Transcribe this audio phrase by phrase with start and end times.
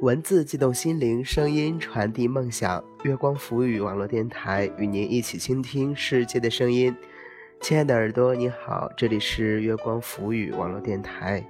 [0.00, 2.84] 文字激动心灵，声音传递梦想。
[3.04, 6.94] 月光浮语网络电台与您一起倾听世界的声音。
[7.62, 11.42] 亲爱的耳朵，你好，这里是月光浮语网络电台，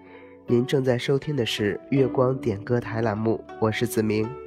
[0.47, 4.46] 您正在收听的是月光点歌台栏目，我是子明。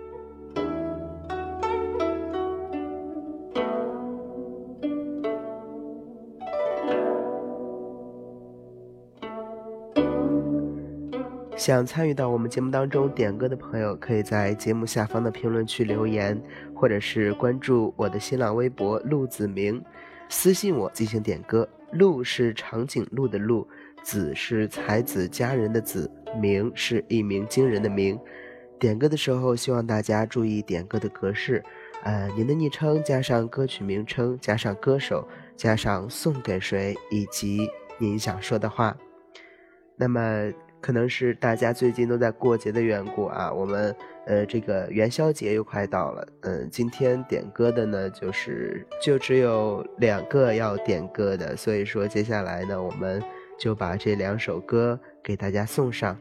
[11.59, 16.41] 想参与到我们节目当中点歌的朋友，可以在节目下方的评论区留言，
[16.73, 19.83] 或者是关注我的新浪微博陆子明，
[20.29, 21.67] 私信我进行点歌。
[21.91, 23.67] 陆是长颈鹿的鹿，
[24.01, 26.09] 子是才子佳人的子，
[26.41, 28.17] 明是一鸣惊人的鸣。
[28.79, 31.61] 点歌的时候，希望大家注意点歌的格式，
[32.03, 38.95] 呃，您的昵称加上歌曲名称，加上歌手，加上送给谁，以及您想说的话。
[39.97, 40.49] 那么。
[40.81, 53.21] 可能是大家最近都在过节的缘故啊，我们呃这个元宵节又快到了，嗯，今天点歌的呢就是就只有两个要点歌的，所以说接下来呢我们
[53.59, 56.17] 就把这两首歌给大家送上。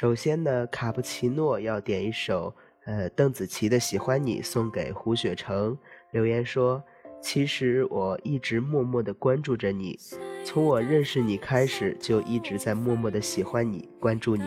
[0.00, 2.54] 首先呢，卡布奇诺要点一首，
[2.84, 5.76] 呃，邓紫棋的《喜欢你》送给胡雪成。
[6.12, 6.80] 留言说
[7.20, 9.98] ：“其实我一直默默的关注着你，
[10.44, 14.44] 从我认识你开始，就一直在默默的喜欢你，关注你。”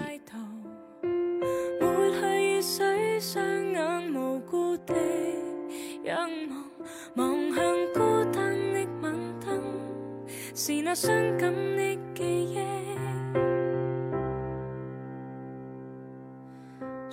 [10.56, 12.58] 是那伤感的记忆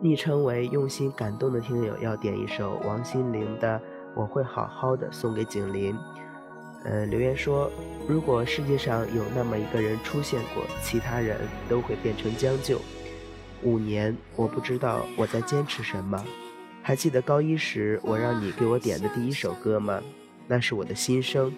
[0.00, 3.78] 昵称为用心感动的听友要点一首王心凌的
[4.16, 5.96] 《我会好好的》送给景林。
[6.84, 7.70] 呃，留言说，
[8.08, 12.80] 如果世界上有那么一个人出现过，其他人都会变成将就。
[13.62, 16.24] 五年，我不知道我在坚持什么。
[16.82, 20.02] 还记得高一时我让你给我点的第一首歌吗？
[20.48, 21.52] 那是我的心声。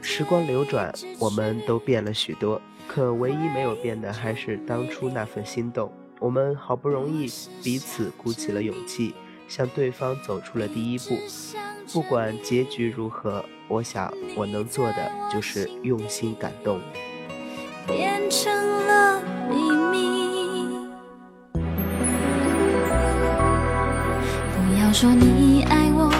[0.00, 0.90] 时光流转，
[1.20, 5.92] 我们都变了许多，可唯一没有变的还是当初那份心动。
[6.24, 7.30] 我们好不容易
[7.62, 9.14] 彼此鼓起了勇气，
[9.46, 11.18] 向对方走出了第一步。
[11.92, 16.80] 不管结局如何，我想我能做的就是用心感动。
[17.86, 18.50] 变成
[18.86, 20.66] 了秘密。
[21.52, 21.60] 不
[24.80, 26.10] 要说你爱我，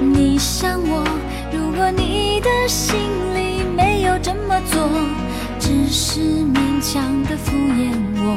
[0.00, 1.04] 你想我。
[1.52, 2.96] 如果你的心
[3.34, 4.88] 里没有这么做，
[5.58, 7.90] 只是勉强的敷衍
[8.22, 8.36] 我，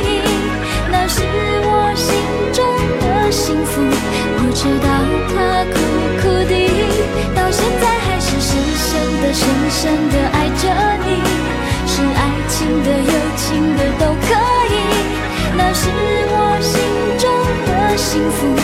[9.33, 10.67] 深深的爱着
[11.05, 11.21] 你，
[11.87, 14.27] 是爱情的、友情的都可
[14.69, 14.75] 以，
[15.57, 15.89] 那是
[16.27, 16.73] 我心
[17.17, 17.23] 中
[17.65, 18.60] 的幸福。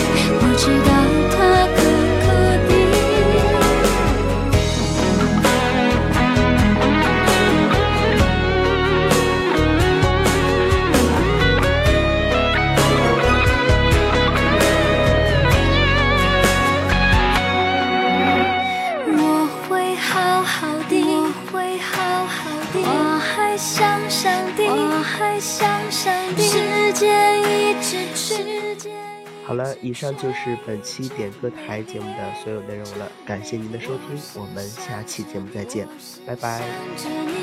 [29.46, 35.88] 好了，以上就是本期点歌台节目的所有内容了，感谢您的收听，我们下期节目再见，
[36.26, 36.60] 拜拜。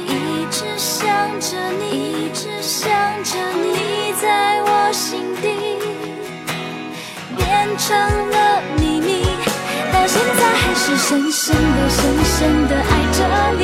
[0.08, 1.08] 一直想
[1.40, 2.92] 着你，一直想
[3.24, 5.50] 着你，在我心底。
[7.36, 7.98] 变成
[8.30, 9.26] 了秘密，
[9.92, 13.20] 到现在还是深深的、深深的爱着
[13.58, 13.64] 你，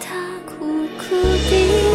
[0.00, 0.14] 他
[0.46, 1.14] 苦苦
[1.50, 1.89] 地